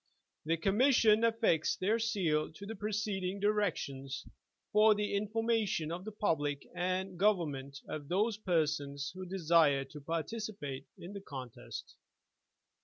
The 0.45 0.57
Commission 0.57 1.23
affix 1.23 1.75
their 1.75 1.99
seal 1.99 2.51
to 2.53 2.65
the 2.65 2.73
preceding 2.75 3.39
directions 3.39 4.25
for 4.71 4.95
the 4.95 5.13
information 5.13 5.91
of 5.91 6.05
the 6.05 6.11
public 6.11 6.65
and 6.73 7.19
government 7.19 7.81
of 7.87 8.07
those 8.07 8.35
persons 8.35 9.11
who 9.13 9.27
desire 9.27 9.83
to 9.85 10.01
participate 10.01 10.87
in 10.97 11.13
the 11.13 11.21
contest. 11.21 11.93